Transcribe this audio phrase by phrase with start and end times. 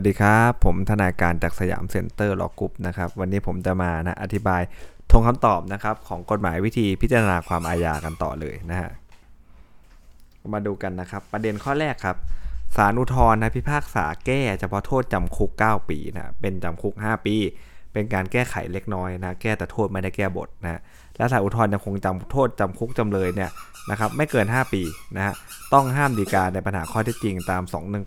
[0.00, 4.62] สวัสดีครับ ผมทนายกานต์จากสยามเซ็นเตอร์ลอว์กรุ๊ปนะครับ วันนี้ผมจะมานะอธิบาย
[5.12, 8.90] ธงคำตอบนะครับ ของกฎหมายวิธีพิจารณาความอาญากันต่อเลยนะฮะ
[10.54, 12.16] มาดูกันนะครับ ประเด็นข้อแรกครับ
[12.76, 17.36] ศาลอุทธรณ์นะพิพากษาแก้เฉพาะโทษจำคุก 9 ปีนะเป็นจำคุก 5 ปี
[17.92, 20.80] เป็นการแก้ไขเล็กน้อยนะแก้แต่โทษไม่ได้แก้บทนะ
[21.16, 23.50] และศาลอุทธรณ์ยังคงจำโทษจำคุกจำเลยเนี่ย
[23.90, 24.82] นะครับไม่เกิน 5 ปี
[25.16, 25.34] นะฮะ
[25.72, 27.62] ต้องห้ามดีกาในปัญหาข้อเท็จจริงตาม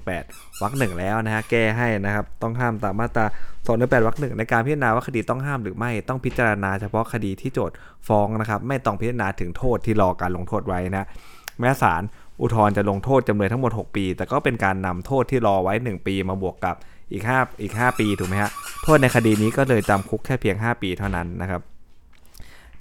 [0.09, 3.25] 218วรรคหนึ่งแล้วนะฮะแก้ให้นะครับต้องห้ามตามมาตรา
[3.65, 7.75] 218วรรคหนึ่งในการพิจารณาว่าคดีต้องห้ามหรือไม่ต้องพิจารณาเฉพาะคดีที่โจทย์
[8.07, 11.07] ฟ้องนะครับไม่ต้องพิจารณาถึงโทษที่รอการลงโทษไว้นะ
[11.59, 12.03] แม้ศาล
[12.41, 16.75] อุทธรณ์จะลงโทษจำเลยทั้งหมด 6 ปี แต่ก็เป็นการนำโทษที่รอไว้ 1 ปีมาบวกกับ
[17.13, 18.51] อีก5อีก 5 ปีถูกไหมฮะ
[18.83, 21.61] โทษในคดีนี้ก็เลยจำคุกแค่เพียง 5 ปีเท่านั้นนะครับ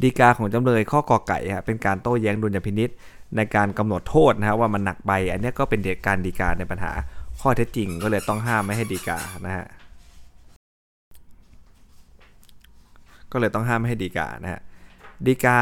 [0.03, 2.91] ดีกาของจำเลยข้อกอไก่ฮะเป็นการโต้แย้งดุลยพินิษ
[3.37, 6.93] ในการกำหนดโทษนะฮะว่ามันหนักไป อันนี้ก็เป็นการดีกาในปัญหา
[7.41, 9.67] ข้อเท็จจริงก็เลยต้องห้ามไม่ให้ดีกานะฮะ
[13.33, 14.61] ก็เลยต้องห้ามไม่ให้ดีกานะฮะ
[15.27, 15.57] ดีกา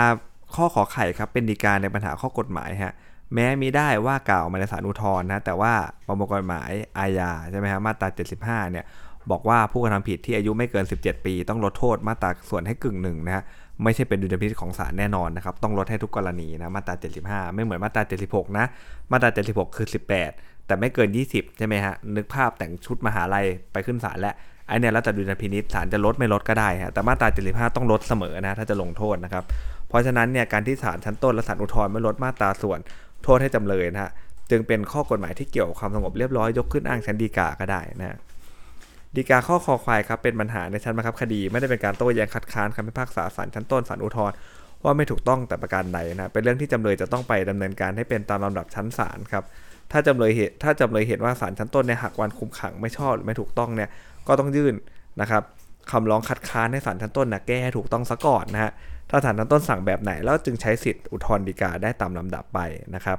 [0.55, 2.95] ข้อขอไข่ครับเป็นดีกาในปัญหาข้อกฎหมายฮะ
[3.35, 5.73] แม้มีได้ว่ากล่าวมาในสารอุทธรณ์นะแต่ว่า
[6.07, 8.09] ประมวลกฎหมายอาญาใช่ไหมฮะมาตรา
[8.41, 8.85] 75 เนี่ย
[9.31, 13.43] บอกว่าผู้กระทำผิดที่อายุไม่เกิน 17 ปี ต้องลดโทษมาตราส่วนให้กึ่งหนึ่งนะฮะ
[13.85, 18.67] ไม่ใช่เป็นดุลยพินิจของศาลแน่นอนนะครับต้องลดให้ทุกกรณีนะมาตรา 75 ไม่เหมือนมาตรา 76 นะ
[19.13, 19.87] มาตรา 76 คือ
[20.27, 24.33] 18 แต่ไม่เกิน 20 ใช่ไหมฮะนึกภาพแต่งชุดมหาลัยไปขึ้นศาลและ
[24.67, 29.45] ไอเนี่ยแล้วแต่ดุลยพินิจศาลจะลดไม่ลดก็ได้ฮะแต่มาตรา 75 ต้องลดเสมอนะถ้าจะลงโทษนะครับ
[29.89, 32.79] เพราะฉะนั้นเนี่ยการที่ศาลชั้นต้นและศาลอุทธรณ์ไม่ลดมาตราส่วน
[33.25, 34.11] โทษให้จำเลยนะฮะ
[34.51, 38.19] จึงเป็นข้อกฎหมายที่เกี่ยวกับความสงบเรียบร้อยยกขึ้นอ้างชั้นดีกาก็ได้นะ
[39.17, 44.37] ดีกาข้อคอควายครับเป็นปัญหาในชั้นบังคับคดี ไม่ได้เป็นการโต้แย้งคัดค้านคำพิพากษาศาลชั้นต้นศาลอุทธรณ์
[44.85, 49.45] ว่าไม่ถูกต้องแต่ประการใดนะเป็นเรื่องที่จำเลยจะต้องไปดำเนินการให้เป็นตามลำดับชั้นศาลครับ
[49.93, 53.91] ถ้าจำเลยเหตุถ้าจำเลยเห็นว่าศาลชั้นต้นในหักวันคุมขังไม่ชอบหรือไม่ถูกต้องเนี่ย
[54.27, 54.75] ก็ต้องยื่น
[55.21, 55.43] นะครับ
[55.91, 58.73] คำร้องคัดค้านให้ศาลชั้นต้นนะแก้ให้ถูกต้องซะก่อนนะฮะ
[59.11, 62.61] ถ้าศาลชั้นต้นสั่งแบบไหน แล้วจึงใช้สิทธิ์อุทธรณ์ฎีกาได้ตามลำดับไป
[62.95, 63.19] นะครับ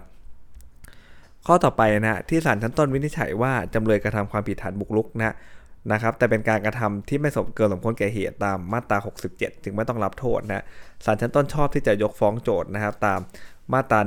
[1.46, 5.36] ข้อต่อไปนะที่ศาลชั้นต้นวินิจฉัยว่าจำเลยกระทำความผิดฐานบุกรุกนะ
[5.92, 8.98] นะครับแต่เป็นการกระทำที่ไม่สมเกินสมควรแก่เหตุตามมาตรา
[9.32, 10.64] 67 จึงไม่ต้องรับโทษนะ
[11.06, 13.20] ศาลชั้นต้นชอบที่จะยกฟ้องโจทย์นะครับ ตาม
[13.74, 14.00] มาตรา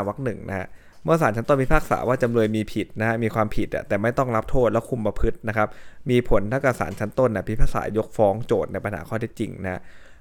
[0.00, 0.66] 185วรรคหนึ่งนะฮะ
[1.04, 5.68] เมื่อศาลชั้นต้นมีพากษาว่าจำเลยมีผิดนะฮะมีความผิดแต่ไม่ต้องรับโทษและคุมประพฤตินะครับ
[6.10, 9.80] มีผลถ้ากับศาลชั้นต้นนะพิพากษายกฟ้องโจทย์ในปัญหาข้อเท็จจริงนะ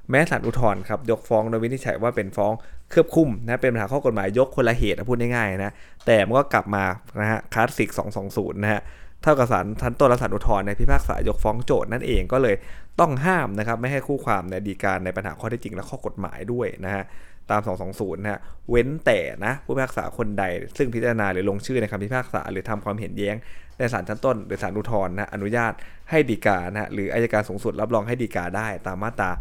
[0.10, 2.54] แม้ศาลอุทธรณ์ครับยกฟ้องโดยวินิจฉัยว่าเป็นฟ้อง
[2.90, 5.74] เครือบคุ้มนะเป็นปัญหาข้อกฎหมายยกคนละเหตุพูดง่ายๆนะ
[6.06, 6.84] แต่มันก็กลับมา
[7.22, 7.90] นะฮะคลาสสิก
[8.26, 8.82] 220นะฮะ
[9.24, 12.56] เท่ากับศาลชั้นต้นและศาลอุทธรณ์ในพิพากษายกฟ้องโจทย์นั่นเองก็เลย
[13.00, 17.04] ต้องห้ามนะครับไม่ให้คู่ความในดีการในปัญหาข้อเท็จจริงและข้อกฎหมายด้วยนะฮะ
[17.52, 17.62] ตาม
[17.92, 18.40] 220 นะฮะ
[18.70, 20.44] เว้นแต่นะผู้พิพากษาคนใด
[20.78, 23.36] ซึ่งพิจารณาหรือลงชื่อในคำพิพากษา หรือทำความเห็นแย้ง
[23.78, 25.74] ในศาลชั้นต้น หรือศาลอุทธรณ์นะอนุญาต
[26.10, 29.32] ให้ดีกานะหรืออายการสูงสุดรับรองให้ดีกาได้ตามมาตรา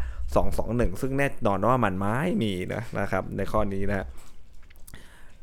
[0.47, 4.07] 221 ซึ่งแน่นอนว่ามันไม่มีนะนะครับในข้อนี้นะ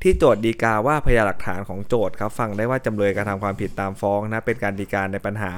[0.02, 5.52] ที่โจทย์ดีกาว่าพยานหลักฐานของโจทย์ครับฟังได้ว่าจำเลยกระทำความผิดตามฟ้องนะเป็นการดีกาในปัญหา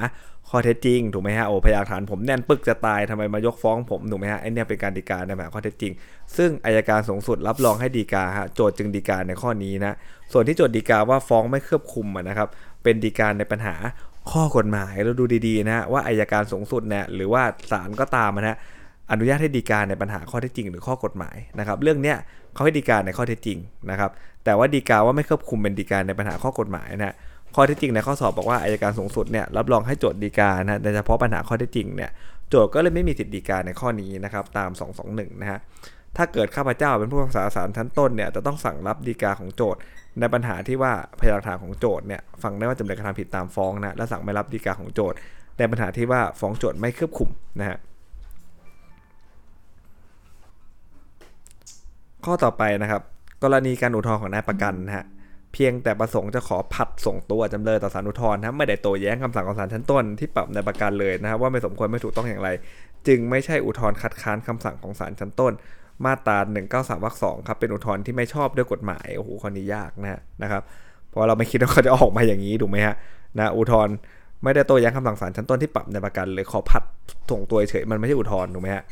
[0.49, 5.93] ข้อเท็จจริงถูกไหมฮะโอ้พยานฐานผมแน่นปึกจะตายทำไมมายกฟ้องผมถูกไหมฮะไอเนี่ยเป็นการดีการในปัญหาข้อเท็จจริง
[6.37, 9.95] ซึ่งอายการสูงสุดรับรองให้ดีกาฮะโจทย์จึงดีการในข้อนี้นะ
[10.31, 12.47] ส่วนที่โจทย์ดีกาว่าฟ้องไม่เครือบคุมนะครับ
[12.83, 13.75] เป็นดีการในปัญหา
[14.31, 18.57] ข้อกฎหมายเราดูดีๆนะว่าอายการสูงสุดเนี่ยหรือว่าศาลก็ตามนะฮะ
[19.11, 22.17] อนุญาตให้ดีการในปัญหาข้อเท็จจริงหรือข้อกฎหมายนะครับเรื่องเนี้ย
[22.53, 23.57] เขาให้ดีการในข้อเท็จจริง
[23.91, 24.11] นะครับ
[24.45, 27.15] แต่ว่าดีกาว่าไม่ควบคุมเป็นดีการในปัญหาข้อกฎหมายนะ
[27.55, 32.11] ข้อท็จจริงในข้อสอบบอกว่าอายการสูงสุดเนี่ยรับรองให้โจทย์ดีกานะโดยเฉพาะปัญหาข้อท็จจริงเนี่ย
[32.49, 34.69] โจทย์ก็เลยไม่มีสิทธิดีกาในข้อนี้นะครับตาม
[35.05, 35.59] 221 นะฮะ
[36.17, 39.79] ถ้าเกิดข้าพเจ้าเป็นผู้พิพากษาศาลชั้นต้นเนี่ยจะต้องสั่งรับดีกาของโจทย์
[40.19, 45.17] ในปัญหาที่ว่าพยานหลักฐานของโจทย์เนี่ยฟังได้ว่าจำเลยกระทำผิดตามฟ้องนะและสั่งไม่รับดีกาของโจทย์
[45.57, 47.29] ในปัญหาที่ว่าฟ้องโจทย์ไม่ควบคุม
[47.59, 47.77] นะฮะ
[52.25, 53.01] ข้อต่อไปนะครับ
[53.43, 55.05] กรณีการอุทธรณ์ของนายประกันนะฮะ
[55.61, 62.49] พียงแต่ประสงค์จะขอผัดส่งตัวจำเลยต่อศาลอุทธรณ์นะไม่ได้โต้แย้งคำสั่งของศาลชั้นต้นที่ปรับในประกันเลยนะครับว่าไม่สมควรไม่ถูกต้องอย่างไร
[63.07, 65.53] จึงไม่ใช่อุทธรณ์คัดค้านคำสั่งของศาลชั้นต้น
[66.05, 66.37] มาตรา
[66.69, 70.61] 193วรรคสองครับเป็นอุทธรณ์ที่ไม่ชอบด้วยกฎหมายโอ้โหข้อนี้ยากนะนะครับ
[71.09, 72.95] เพราะเราไม่คิดว่าเขาจะออกมาอย่างนี้ถูกไหมฮะ
[73.37, 73.93] นะอุทธรณ์
[74.43, 76.83] ไม่ได้โต้แย้งคำสั่งศาลชั้นต้นที่ปรับในประกันเลยขอผัด
[77.31, 78.83] ส่งตัวเฉยมันไม่ใช่อุทธรณ์ถูกไหมฮะ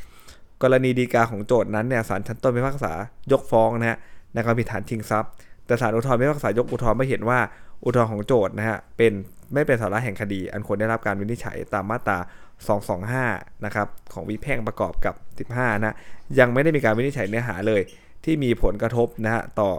[0.63, 2.91] กรณีดีกาของโจทย์นั้นเนี่ยศาลชั้นต้นพิพากษา
[3.31, 3.97] ยกฟ้องนะฮะ
[4.33, 5.31] ในความผิดฐานชิงทรัพย์
[5.65, 7.39] แต่ศาลอุทธรณ์พิพากษายกอุทธรณ์ไม่เห็นว่า
[7.85, 9.13] อุทธรณ์ของโจทย์นะฮะเป็น
[9.53, 12.17] ไม่เป็นสาระแห่งคดี อันควรได้รับการวินิจฉัยตามมาตรา
[12.91, 15.12] 225 นะครับของวิแพ่งประกอบกั
[15.45, 15.95] บ 15 นะ
[16.39, 17.81] ยังไม่ได้มีการวินิจฉัยเนื้อหาเลย
[18.23, 19.71] ที่มีผลกระทบนะฮะต่อ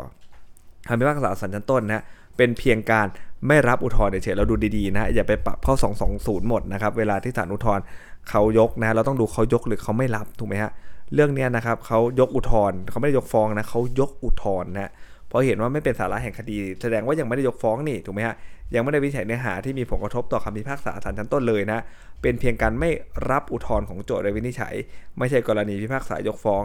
[0.89, 2.05] คำพิพากษาศาลชั้นต้นนะ
[2.37, 3.07] เป็นเพียงการ
[3.47, 5.75] ไม่รับอุทธรณ์เฉยๆเราดูดีๆนะอย่าไปปรับเข้า
[6.13, 7.85] 220 หมดนะครับเวลาที่ศาลอุทธรณ์
[8.31, 10.73] เขายกนะเราต้องดูเขายกหรือเขาไม่รับถูกไหมฮะ
[11.15, 14.93] เรื่องนี้นะครับเขายกอุทธรณ์เขาไม่ได้ยกฟ้องนะเขายกอุทธรณ์นะ
[15.37, 18.37] ราะเห็นว่าไม่เป็นสาระแห่งคดี แสดงว่ายังไม่ได้ยกฟ้องนี่ถูกไหมฮะ
[18.75, 21.81] ยังไม่ได้วิจัยเนื้อหาที่มีผลกระทบต่อคำพิพากษาศาลชั้นต้นเลยนะ
[22.23, 22.91] เป็นเพียงการไม่
[23.31, 24.75] รับอุทธรณ์ของโจทย์โดยวินิจฉัย
[25.19, 26.65] ไม่ใช่กรณีพิพากษายกฟ้อง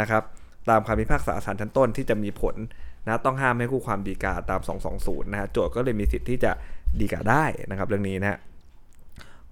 [0.00, 0.22] นะครับ
[0.68, 2.54] ตามคำพิพากษาศาลชั้นต้นที่จะมีผล
[3.06, 4.60] นะต้องห้ามให้คู่ความดีกาตาม
[4.96, 6.52] 220 นะฮะโจทย์ก็เลยมีสิทธิ์ที่จะ
[7.00, 8.38] ดีกาได้นะครับเรื่องนี้นะ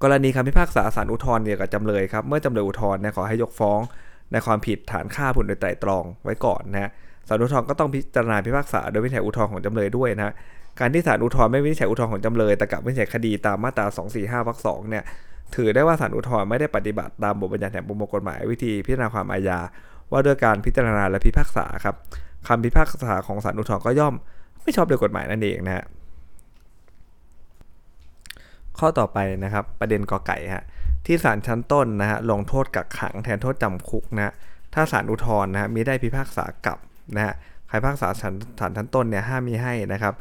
[0.02, 3.80] กรณีคำพิพากษาศาลอุทธรณ์เนี่ยกับจำเลยครับเมื่อจำเลยอุทธรณ์เนี่ยขอให้ยกฟ้อง
[4.32, 6.90] ในความผิดฐานฆ่าผู้อื่นโดยไตร่ตรองไว้ก่อนนะฮะ
[7.28, 10.32] ศาลอุทธรณ์ก็ต้องพิจารณาพิพากษาโดยวินิจฉัยอุทธรณ์ของจำเลยด้วยนะ
[10.80, 13.86] การที่ศาลอุทธรณ์ไม่วินิจฉัยอุทธรณ์ของจำเลยแต่กลับวินิจฉัยคดีตามมาตรา
[14.16, 15.04] 245วรรคสองเนี่ย
[15.54, 19.58] ถือได้ว่าศาลอุทธรณ์ไม่ได้ปฏิบัติตามบทบัญญัติแห่งประมวลกฎหมายวิธีพิจารณาความอาญา
[20.10, 21.94] ว่าด้วยการพิจารณาและพิพากษาครับ
[22.48, 24.14] คำพิพากษาของศาลอุทธรณ์ก็ย่อม
[24.62, 25.84] ไม่ชอบโดยกฎหมายนั่นเองนะฮะ
[28.78, 30.64] ข้อต่อไปนะครับประเด็นกอไก่ฮะ
[31.06, 34.32] ที่ศาลชั้นต้นนะฮะลงโทษกักขังแทนโทษจำคุกนะ
[34.74, 36.78] ถ้าศาลอุทธรณ์นะฮะมีได้พิพากษากลับ
[37.16, 37.34] นะฮะ
[37.68, 40.14] ใครพิพากษาศาลศาลชั้นต้นเนี่ยห้ามมีให้นะครับ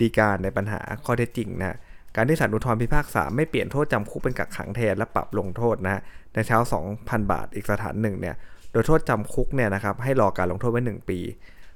[0.00, 1.76] ดีการในปัญหาข้อเท็จจริงนะ
[2.16, 6.00] การที่ศาลอุทธรณ์พิพากษาไม่เปลี่ยนโทษจำคุกเป็นกักขังแทนและปรับลงโทษนะ
[6.34, 6.58] ในเช้า
[6.94, 8.34] 2,000 บาทอีกสถานหนึ่งเนี่ย
[8.72, 11.18] โดยโทษจำคุกเนี่ยนะครับให้รอการลงโทษไว้ 1 ปี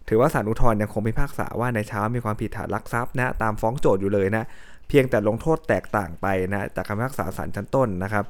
[0.08, 4.44] ถือว่าศาลอุทธรณ์ยังคงพิพากษาว่าในเช้ามีความผิดฐานลักทรัพย์นะตามฟ้องโจทย์อยู่เลยนะ
[4.88, 8.24] เพียงแต่ลงโทษแตกต่างไปนะจากคำพิพากษาศาลชั้นต้นนะครับ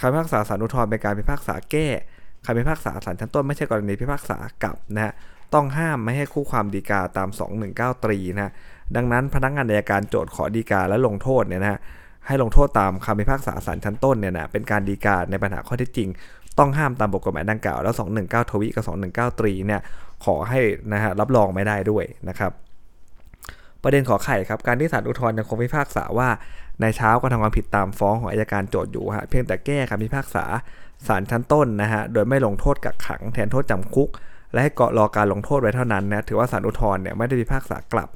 [0.00, 1.86] คำพิพากษาศาลอุทธรณ์เป็นการพิพากษาแก้
[2.46, 5.12] คำพิพากษาศาลชั้นต้นไม่ใช่กรณีพิพากษากลับนะฮะ
[5.54, 7.28] ต้องห้ามไม่ให้คู่ความดีกาตาม
[7.66, 8.52] 219 ตรีนะ
[8.96, 11.80] ดังนั้นพนักงานอัยการโจทย์ขอดีกาและลงโทษเนี่ยนะ
[12.26, 16.08] ให้ลงโทษตามคำพิพากษาศาลชั้นต้นเนี่ยนะเป็นการดีกาในปัญหาข้อเท็จจริง
[16.58, 19.80] ต้องห้ามตามบทกฎหมายดังกล่าวแล้ว 219 ทวีกับ 219 ตรีเนี่ย
[20.24, 20.60] ขอให้
[20.92, 22.52] นะฮะรับรองไม่ได้ด้วยนะครับ
[23.82, 26.28] ประเด็นขอไข่ครับการที่ศาลอุทธรณ์ยังคงพิพากษาว่า
[26.80, 30.44] ในเช้าก็ทำความผิดตามฟ้องของอายการโจทย์อยู่ฮะเพียงแต่แก้คำพิพากษา
[31.06, 34.08] ศาลชั้นต้นนะฮะโดยไม่ลงโทษกักขังแทนโทษจำคุก
[34.52, 38.08] และให้เกาะรอการลงโทษไว้เท่านั้นนะถือว่าศาลอุทธรณ์เนี่ยไม่ได้พิพากษากลับ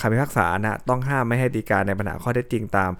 [0.00, 2.90] คำพิพากษานะต้องห้ามไม่ให้ดีการในปัญหาข้อเท็จจริงตาม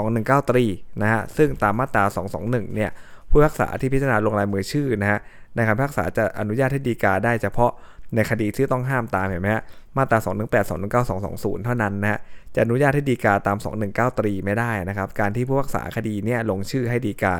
[0.00, 0.64] 219ตรี
[1.02, 2.04] นะฮะซึ่งตามมาตรา
[2.38, 2.90] 221 เนี่ย
[3.30, 5.18] ผู้พิพากษาที่พิจารณาลงลายมือชื่อนะฮะ
[5.54, 7.72] ในคำพิพากษาจะอนุญาตให้ดีกาได้เฉพาะ
[8.14, 9.62] ในคดีที่ต้องห้ามตามเห็นไหมฮะ
[9.96, 12.18] มาตรา 218 219 220 เท่านั้นนะฮะ
[12.54, 13.56] จะอนุญาตให้ดีกาตาม
[13.88, 17.34] 219 ตรีไม่ได้นะครับการที่ผู้พิพากษาคดีเนี่ยลงชื่อให้ดีกา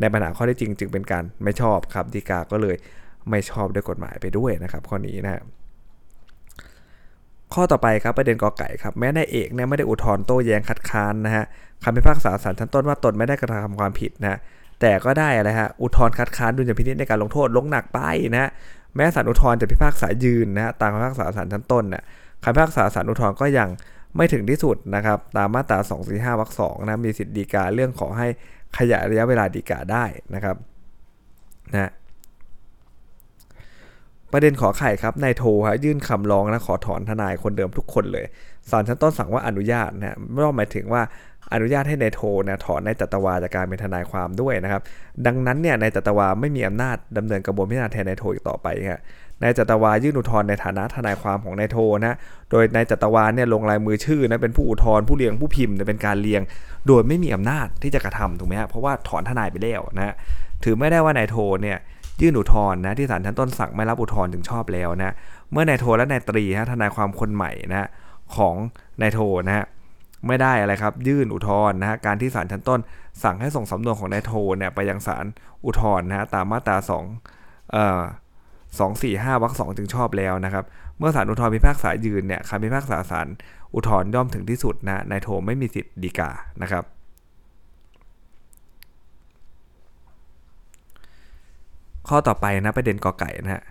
[0.00, 2.76] ในปัญหาข้อเท็จจริงจึงเป็นการไม่ชอบครับดีกาก็เลย
[3.30, 5.42] ไม่ชอบด้วยกฎหมายไปด้วยนะครับ ข้อนี้นะ
[7.54, 11.44] ข้อต่อไปครับประเด็นกอไก่ครับแม้นายเอกเนี่ยไม่ได้อุทธรณ์โต้แย้งคัดค้านนะฮะ
[11.84, 14.38] คำพิพากษาศาลชั้นต้นว่าตนไม่ได้กระทำความผิดนะ
[14.80, 18.00] แต่ก็ได้อะไรฮะอุทธรณ์คัดค้านดุลยพินิจในการลงโทษลงหนักไป
[18.34, 18.50] นะ
[18.94, 22.04] แม้ศาลอุทธรณ์จะพิพากษายืนนะฮะตามคำพิพากษาศาลชั้นต้นนะ
[22.42, 23.68] คำพิพากษาศาลอุทธรณ์ก็ยัง
[24.16, 25.78] ไม่ถึงที่สุดนะครับตามมาตรา
[26.08, 28.28] 245วรรคสองนะมีสิทธิดีกาเรื่องขอให้
[28.78, 30.04] ขยายระยะเวลาดีกาได้
[30.34, 30.56] นะครับ
[31.72, 31.90] นะ
[34.32, 38.26] ประเด็นขอไข่ครับนายโทฮะยื่นคำร้องและขอถอนทนายคนเดิมทุกคนเลย
[38.70, 41.02] ศาลชั้นต้นสั่งว่าอนุญาตนะไม่ต้องหมายถึงว่า
[41.52, 44.82] อนุญาตให้นายโทนะถอนนายจัตวาจากการเป็นทนายความด้วยนะครับ
[45.26, 49.00] ดังนั้นเนี่ยนายจัตวาไม่มีอำนาจดำเนินกระบวนพิจารณาแทนนายโทอีกต่อไปครับ
[49.42, 52.16] นายจัตวายื่นอุทธรณ์ในฐานะทนายความของนายโทนะ
[52.50, 56.42] โดยนายจัตวาเนี่ยลงลายมือชื่อนะเป็นผู้อุทธรณ์ผู้เลี้ยงผู้พิมพ์เป็นการเลี้ยง
[56.86, 60.14] โดยไม่มีอำนาจที่จะกระทำถูกไหมฮะเพราะว่าถอนทนายไปแล้วนะ
[60.64, 61.78] ถือไม่ได้ว่านายโทเนี่ย
[62.20, 65.14] ยื่นอุทธรณ์นะที่ศาลชั้นต้นสั่งไม่รับอุทธรณ์ถึงชอบแล้วนะ
[65.52, 67.88] เมื่อนายโทและนายตรีฮะทนายความคนใหม่นะ
[68.36, 68.54] ของ
[69.00, 69.64] นายโทนะฮะ
[70.26, 72.80] ไม่ได้อะไรครับ ยื่นอุทธรณ์นะฮะการที่ศาลชั้นต้น
[73.22, 75.24] สั่งให้ส่งสำนวนของนายโทเนี่ยไปยังศาล
[75.64, 76.76] อุทธรณ์นะฮะตามมาตรา
[77.24, 78.00] 2เอ่อ
[78.78, 80.64] สองสี่ห้าวรรคสองจึงชอบแล้วนะครับ
[80.98, 83.28] เมื่อศาลอุทธรณ์พิพากษายืนเนี่ยคำพิพากษาศาล
[83.74, 86.30] อุทธรณ์ย่อมถึงที่สุดนะนายโทไม่มีสิทธิ์ดีกา
[86.62, 86.84] นะครับ
[92.08, 93.62] ข้อต่อไปนะประเด็นกอไก่นะฮะ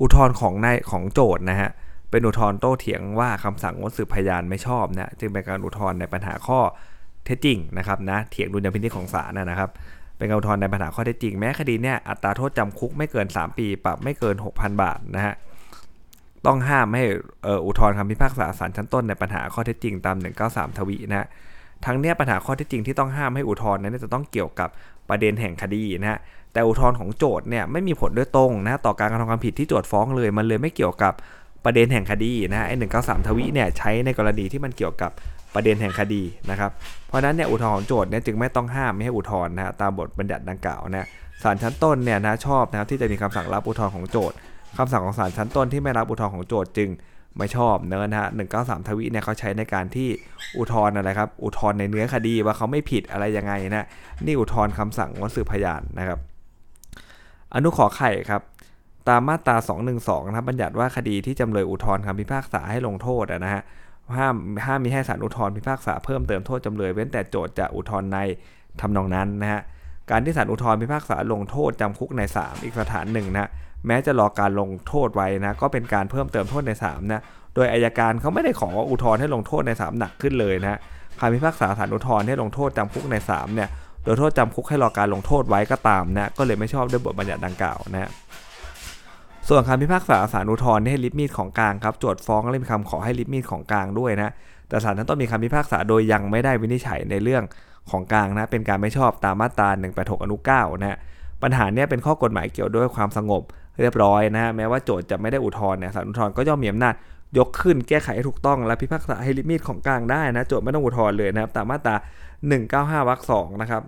[0.00, 1.70] อุทธรณ์ของนายของโจทย์นะฮะ
[2.10, 6.60] เป็นอุทธรณ์โต้เถียงว่าคำสั่งงดสืบพยานไม่ชอบนะจึงเป็นการอุทธรณ์ในปัญหาข้อ
[7.24, 9.70] เท็จจริงนะครับนะเถียงดุลยพินิจของศาลนะครับ
[10.16, 15.34] เป็นการอุทธรณ์ในปัญหาข้อเท็จจริงแม้คดีเนี่ยอัตราโทษจำคุกไม่เกิน 3 ปี ปรับไม่เกิน 6,000 บาทนะฮะ
[16.46, 17.08] ต้องห้ามไม่ให้
[17.66, 21.28] อุทธรณ์คำพิพากษาศาลชั้นต้นในปัญหาข้อเท็จจริงตาม 193 ทวีนะ
[21.84, 24.68] ทั้งเนี้ยปัญหาข้อเท็จจริงที่ต้องห้ามให้อุทธรณ์นั้นจะต้องเกี่ยวกับ
[25.08, 26.18] ประเด็นแห่งคดีนะฮะ
[26.52, 31.12] แต่อุทธรณ์ของโจทย์เนี่ยไม่มีผลโดยตรงนะต่อการกระทำความผิดที่โจทย์ฟ้องเลยมันเลยไม่เกี่ยวกับ
[31.64, 35.10] ประเด็นแห่งคดีนะไอ้หนึ่งเก้าสามทวีเนี่ยใช้ในกรณีที่มันเกี่ยวกับ
[35.54, 36.70] ประเด็นแห่งคดีนะครับ
[37.08, 41.06] เพราะนั้นเนี่ยอุทธรณ์ของโจทย์เนี่ยจึงไม่ต้องห้ามไม่ให้อุทธรณ์นะตามบทบัญญัติดังกล่าวนะ
[41.42, 44.36] ศาลชั้นต้นเนี่ยนะชอบนะครับที่จะมีคำสั่งรับอุทธรณ์ของโจทย์
[44.78, 46.88] คำสั่งของศาลชั้นต้นที่ไม่รับอุทธรณ์ของโจทย์จึง
[47.38, 50.08] ไม่ชอบเนอะนะฮะหนึ่งเก้าสามทวีเนี่ยเขาใช้ในการที่
[50.58, 53.86] อุทธรณ์อะไรครับ อุทธรณ์ในเนื้อคดีว่าเขาไม่ผิดอะไรยังไงนะ
[54.26, 56.18] นี่อุทธรณ์คำสั่งว่าสืบพยานนะครับ
[57.54, 58.42] อนุขอไข่ครับ
[59.08, 59.56] ตามมาตรา
[59.92, 63.62] 212 นะครับบัญญัติว่าคดีที่จำเลยอุทธรณ์คำพิพากษาให้ลงโทษนะฮะ
[64.16, 68.18] ห้ามห้ามมีให้ศาลอุทธรณ์พิพากษาเพิ่มเติมโทษจำเลยเว้นแต่โจทย์จะอุทธรณ์ใน
[68.80, 69.62] ทำนองนั้นนะฮะ
[70.10, 73.50] การที่ศาลอุทธรณ์พิพากษาลงโทษจำคุกใน 3 อีกสถานหนึ่งนะ
[73.86, 77.22] แม้จะรอการลงโทษไว้นะ ก็เป็นการเพิ่มเติมโทษใน3นะ
[77.54, 80.78] โดยอายการเขาไม่ได้ขออุทธรณ์ให้ลงโทษใน 3 หนักขึ้นเลยนะ
[81.20, 83.68] คำพิพากษาศาลอุทธรณ์ให้ลงโทษจำคุกใน3เนี่ย
[84.04, 88.10] โดยโทษจำคุกให้รอการลงโทษไว้ก็ตามนะ ก็เลยไม่ชอบด้วยบทบัญญัติดังกล่าวนะ
[89.48, 94.30] ส่วนคำพิพากษาศาลอุทธรณ์ให้ลิบมีดของกลางครับ โจทย์ฟ้องและมีคำขอให้ลิบมีดของกลางด้วยนะ
[94.68, 97.42] แต่ศาลนั้นต้องมีคำพิพากษาโดยยังไม่ได้วินิจฉัยในเรื่อง
[97.90, 100.98] ของกลางนะ เป็นการไม่ชอบตามมาตรา186อนุ9นะ
[101.42, 103.42] ปัญหาเนี้ยเป็นข้อกฎหมายเกี่ยวด้วยความสงบ
[103.80, 106.94] เรียบร้อยนะฮะแม้ว่าโจทย์จะไม่ได้อุทธรณ์เนี่ยศาลอุทธรณ์ก็ย่อมมีอำนาจ
[107.38, 111.94] ยกขึ้นแก้ไขให้ถูกต้องและพิพากษาให้ลิมิตของกลางได้นะโจทย์ไม่ต้องอุทธรณ์เลยนะครับตามมาตรา
[112.52, 113.82] 195วรรค2นะครับ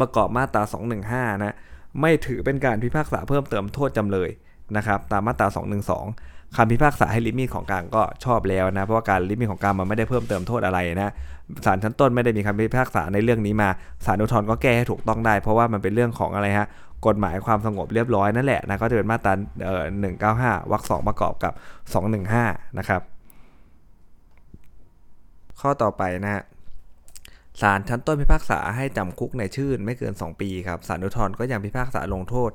[0.00, 0.62] ประกอบมาตรา
[1.02, 1.56] 215นะ
[2.00, 4.30] ไม่ถือเป็นการพิพากษาเพิ่มเติมโทษจำเลย
[4.76, 5.46] นะครับตามมาตรา
[6.02, 11.12] 212คำพิพากษาให้ลิมิตของกลางก็ชอบแล้วนะเพราะว่าการลิมิตของกลางมันไม่ได้เพิ่มเติมโทษอะไรนะ
[11.66, 13.68] ศาลชั้นต้นไม่ได้มีคำพิพากษาในเรื่องนี้มา
[14.04, 16.66] ศาลอุทธรณ์ก็แก้ให้ถูกต้องได้ เพราะว่ามันเป็นเรื่องของอะไรฮะ
[17.06, 19.32] กฎหมายความสงบเรียบร้อยนั่นแหละนะก็จะเป็นมาตรา
[19.64, 19.84] เอ่อ
[20.26, 21.52] 195วรรค2ประกอบกับ
[22.16, 23.02] 215 นะครับ
[25.60, 26.42] ข้อต่อไปนะฮะ
[27.60, 32.50] ศาลชั้นต้นพิพากษาให้จำคุกในชื่นไม่เกิน 2 ปีครับศาลอุทธรณ์ก็ยังพิพากษาลงโทษ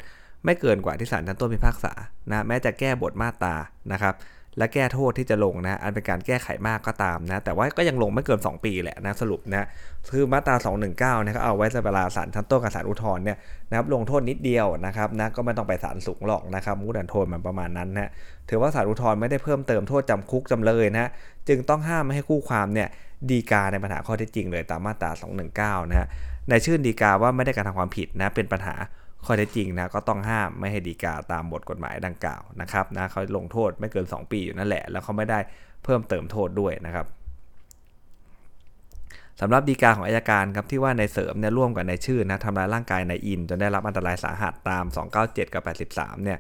[0.46, 1.94] ไม่เกินกว่าที่ศาลชั้นต้นพิพากษา
[2.30, 3.56] นะแม้จะแก้บทมาตรา
[3.94, 4.16] นะครับ
[4.58, 9.66] และแก้โทษที่จะลงนะอันเป็นการแก้ไขมากก็ตามนะแต่ว่าก็ยังลงไม่เกิน 2 ปีแหละนะสรุปนะ
[10.14, 10.56] คือมาตรา
[10.86, 13.38] 219เนี่ยก็เอาไว้เวลาศาลชั้นต้นกับศาลอุทธรณ์เนี่ย
[13.70, 18.10] นะครับลงโทษนิดเดียวนะครับนะก็ไม่ต้องไปศาลสูงหรอกนะครับมุดันโทษมันประมาณนั้นนะ
[18.50, 21.10] ถือว่าศาลอุทธรณ์ไม่ได้เพิ่มเติมโทษจำคุกจำเลยนะ
[21.48, 22.88] จึงต้องห้ามไม่ให้คู่ความเนี่ย
[23.30, 25.12] ดีกาในปัญหาข้อเท็จจริงเลยตามมาตรา
[25.86, 26.08] 219นะฮะ
[26.50, 28.76] ในชื่นดีกาว่าไม่ได้การทำความผิดนะเป็นปัญหา
[29.26, 35.40] ข้อเท็จจริงนะก็ต้องห้ามไม่ให้ดีกาตามบทกฎหมายดังกล่าวนะครับนะเขาลงโทษไม่เกิน 2 ปีอยู่นั่นแหละ แล้วเขาไม่ได้
[35.84, 37.06] เพิ่มเติมโทษด้วยนะครับ
[39.42, 44.86] สำหรับดีกาของอายการครับที่ว่าในเสริมเนี่ยร่วมกับในชื่อนะทำร้ายร่างกายในอินจนได้รับอันตรายสาหัสตาม
[45.20, 45.64] 297 กับ
[45.94, 46.38] 83 เนี่ย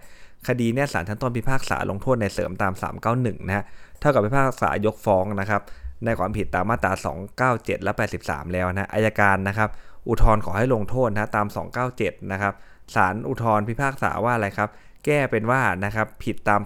[0.47, 2.73] คดีเนี่ยศาลชั้นต้นพิพากษาลงโทษในเสริมตาม
[3.11, 3.65] 391 นะฮะ
[3.99, 5.61] เท่ากับพิพากษายกฟ้องนะครับ
[6.05, 6.93] ในความผิดตามมาตรา
[7.59, 9.69] 297 และ 83 แล้วนะอายการนะครับ
[10.07, 11.47] อุทธรณ์ขอให้ลงโทษนะตาม
[11.89, 12.53] 297 นะครับ
[12.95, 14.69] ศาลอุทธรพิพากษาว่าอะไรครับ
[15.05, 16.61] แก้เป็นว่านะครับผิดตาม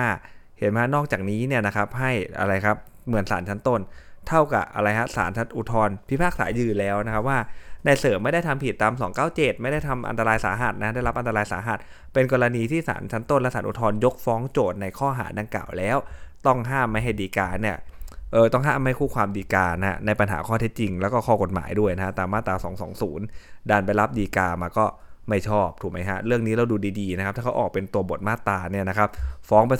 [0.00, 2.76] 295 เห็นไหมนอกจากนี้เนี่ยนะครับให้อะไรครับ
[3.06, 3.80] เหมือนศาลชั้นต้น
[4.28, 7.38] เท่ากับอะไรฮะศาลทัดอุทธรพิพากษายืนแล้วนะครับว่า
[7.84, 8.92] ในเสริมไม่ได้ทำผิดตาม
[9.28, 11.78] 297 ไม่ได้ทำอันตรายสาหัสนะได้รับอันตรายสาหัส
[12.12, 15.96] เป็นกรณีที่ศาลชั้นต้นและศาลอุทธรยกฟ้องโจทย์ในข้อหาดังกล่าวแล้ว
[16.46, 17.76] ต้องห้ามไม่ให้ดีกาเนี่ย
[18.32, 22.54] เออต้องห้ามไม่คู่ความดีกานะในปัญหาข้อเท็จจริง แล้วก็ข้อกฎหมายด้วยนะตามมาตรา
[23.12, 24.86] 220 ดันไปรับดีกามาก็
[25.28, 29.08] ไม่ชอบถูกไหมฮะเรื่องนี้เราดูดีๆนะครับถ้าเขาออกเป็นตัวบทมาตาเนี่ยนะครับ
[29.48, 29.72] ฟ้องไป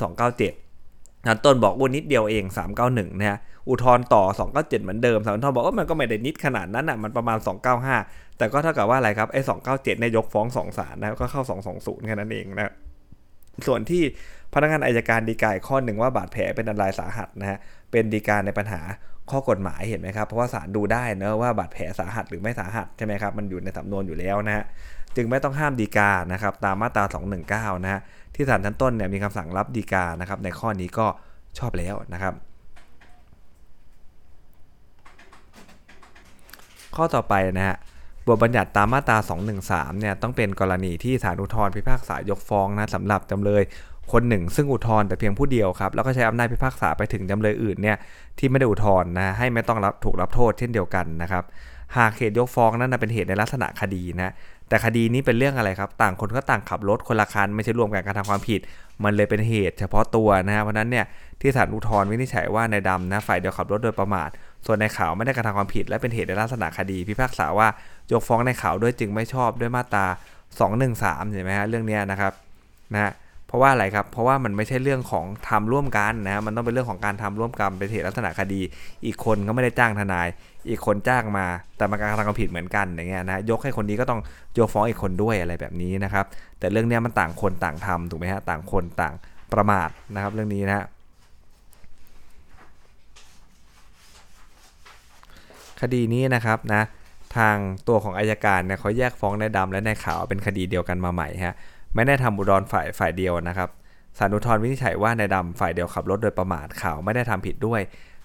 [0.60, 2.44] 297นันต้นบอกว่านิดเดียวเอง
[2.82, 7.38] 391 นะฮะ อุทธรณ์ต่อ 297 เหมือนเดิมสารอุทธรณ์บอกว่ามันก็ไม่ได้นิดขนาดนั้นอะ มันประมาณ
[7.88, 11.42] 295 แต่ก็เท่ากับว่าอะไรครับ ไอ้ 297เนี่ยยกฟ้อง2ศาลนะก็เข้า
[11.74, 12.72] 220แค่นั้นเองนะ
[13.66, 14.02] ส่วนที่
[14.54, 17.58] พนักงานอายการดีกาข้อหนึ่งว่าบาดแผลเป็นอันตรายสาหัสนะฮะ
[17.90, 18.80] เป็นดีกาในปัญหา
[19.30, 24.64] ข้อกฎหมายเห็นไหมครับ เพราะว่าศาลดูได้นะว่าบาดแผลสาหัสหรือไม่สาหัสใช่ไหมครับ มันอยู่ในสำนวนอยู่แล้วนะฮะ
[25.16, 27.04] จึงไม่ต้องห้ามดีกานะครับตามมาตรา
[27.78, 28.00] 219 นะฮะ
[28.34, 31.06] ที่ศาลชั้นต้นเนี่ยมีคำสั่งรับดีกานะครับในข้อนี้ก็
[31.58, 32.34] ชอบแล้วนะครับ
[36.96, 37.76] ข้อต่อไปนะฮะ
[38.26, 39.16] บทบัญญัติตามมาตรา
[39.58, 43.62] 213 เนี่ยต้องเป็นกรณีที่ศาลอุทธรณ์พิพากษายกฟ้องนะสำหรับจำเลย
[44.12, 47.96] คนหนึ่ง ซึ่งอุทธรณ์แต่เพียงผู้เดียวครับแล้วก็ใช้อำนาจพิพากษาไปถึงจำเลยอื่นเนี่ย
[48.38, 51.44] ที่ไม่ได้อุทธรณ์นะให้ไม่ต้องรับถูกรับโทษเช่นเดียวกันนะครับ
[51.96, 54.32] หากเหตุยกฟ้องนั้นเป็นเหตุในลักษณะคดีนะ
[54.68, 58.60] แต่คดีนี้เป็นเรื่องอะไรครับ ต่างคนก็ต่างขับรถคนละคันไม่ใช่รวมกันการทำความผิด
[59.04, 61.06] มันเลยเป็นเหตุเฉพาะตัวนะฮะเพราะนั้นเนี่ย
[61.40, 64.28] ที่ศาลอุทธรณ์วินิจฉัยว่านายดำนะฝ่ายเดียวขับรถโดยประมาท
[64.66, 67.68] ส่วนในขาวไม่ได้กระทำความผิด และเป็นเหตุในลักษณะคดีพิพากษาว่า
[68.12, 70.06] ยกฟ้องในขาวด้วยจึงไม่ชอบด้วยมาตรา
[70.68, 72.32] 213เห็นไหมฮะเรื่องนี้นะครับ
[72.94, 73.12] นะ
[73.52, 78.60] เพราะว่าอะไรครับ เพราะว่ามันไม่ใช่เรื่องของทำร่วมกันนะ มันต้องเป็นเรื่องของการทำร่วมกันเป็นเหตุลักษณะคดี
[79.06, 80.28] อีกคนก็ไม่ได้จ้างทนาย
[80.68, 84.20] อีกคนจ้างมา แต่มาการกระทำความผิดเหมือนกันอย่างเงี้ยนะ ยกให้คนนี้ก็ต้อง
[84.58, 86.24] ยกฟ้องอีกคนด้วยอะไรแบบนี้นะครับ
[86.58, 89.14] แต่เรื่องนี้มันต่างคนต่างทำถูกไหมฮะ ต่างคนต่าง
[89.52, 90.86] ประมาทนะครับเรื่องนี้นะ
[95.80, 96.82] คดีนี้นะครับนะ
[97.36, 97.56] ทาง
[97.88, 101.56] ตัวของอายการเนี่ยเขาแยกฟ้องในดำและในขาวเป็นคดีเดียวกันมาใหม่ฮะ
[101.94, 103.68] ไม่ได้ทำอุดรฝ่ายฝ่ายเดียวนะครับ
[104.18, 107.80] ศาลอุทธรณ์วินิจฉัยว่านายดำฝ่ายเดียวขับรถโดยประมาทข่าวไม่ได้ทำผิดด้วย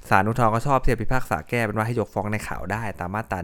[0.09, 3.39] ศาลอุทธรณ์ก็ชอบที่จะพิพากษาแก้เป็นว่าให้ยกฟ้องในข่าวได้ตามมาตรา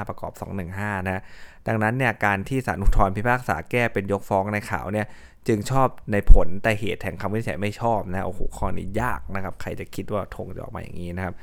[0.00, 0.32] 185 ประกอบ
[0.70, 1.22] 215 นะ
[1.66, 5.06] ดังนั้นเนี่ยการที่ศาลอุทธรณ์พิพากษาแก้เป็นยกฟ้องในข่าวเนี่ย
[5.48, 11.34] จึงชอบในผลแต่เหตุแห่งคำวินิจฉัยไม่ชอบนะโอ้โหข้อนี้ยากนะครับ ใครจะคิดว่าธงจะออกมาอย่างนี้นะครับ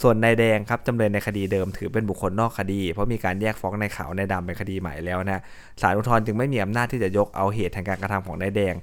[0.00, 5.42] ส่วนนายแดงครับจำเลยในคดีเดิมถือเป็นบุคคลนอกคดี เพราะมีการแยกฟ้องในขาว นายดำเป็นคดีใหม่แล้วนะ
[5.80, 8.74] ศาลอุทธรณ์จึงไม่มีอำนาจที่จะยกเอาเหตุแห่งการกระทำของนายแดง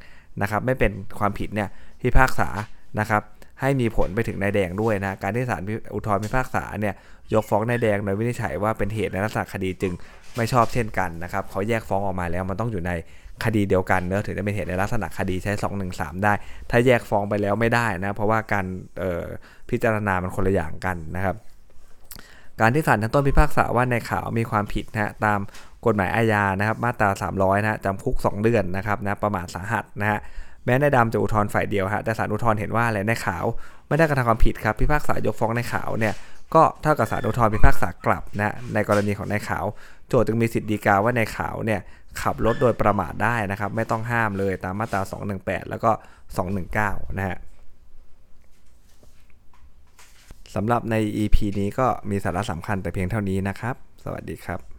[0.41, 1.69] นะครับไม่เป็นความผิดเนี่ย
[2.01, 2.49] พิพากษา
[2.99, 3.21] นะครับ
[3.61, 5.61] ให้มีผลไปถึงนายแดงด้วยนะการที่ศาล
[5.95, 6.93] อุทธรณ์พิพากษาเนี่ย
[7.33, 9.93] ยกฟ้องนายแดงโดยวินิจฉัยว่าเป็นเหตุในลักษณะคดีจึง
[10.35, 12.91] ไม่ชอบเช่นกันนะครับเขาแยกฟ้องออกมาแล้วมันต้องอยู่ใน
[13.45, 16.33] คดีเดียวกันเนอะถึงจะเป็นเหตุในลักษณะคดีใช้ 2 1 3 ได้
[16.69, 18.65] ถ้าแยกฟ้องไปแล้วไม่ได้นะ เพราะว่าการ
[19.69, 21.35] พิจารณามันคนละอย่างกันนะครับ
[22.59, 25.39] การที่ศาลชั้นต้นพิพากษาว่าในข่าวมีความผิดนะตาม
[25.85, 30.19] กฎหมายอาญานะครับ มาตรา 300 นะจำคุก 2 เดือนนะครับนะประมาทสาหัสนะฮะ
[30.65, 33.45] แม้ในดำจะอุทธรณ์ฝ่ายเดียวฮะแต่ศาลอุทธรณ์เห็นว่าอะไรในข่าว
[33.87, 36.13] ไม่ได้กระทำความผิดครับพิพากษายกฟ้องในข่าวเนี่ย
[36.55, 39.65] ก็เท่ากับศาลอุทธรณ์พิพากษากลับนะในกรณีของในข่าว
[40.07, 41.79] โจทย์จึงมีสิทธิดีกาว่าในข่าวเนี่ย
[42.21, 45.01] ขับรถโดยประมาทได้นะครับ ไม่ต้องห้ามเลยตามมาตรา
[45.35, 45.91] 218 แล้วก็
[46.55, 47.37] 219 นะฮะ
[50.55, 54.78] สำหรับใน EP นี้ก็มีสาระสำคัญแต่เพียงเท่านี้นะครับ สวัสดีครับ